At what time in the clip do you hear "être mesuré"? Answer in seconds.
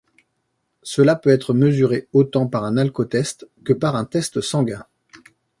1.29-2.07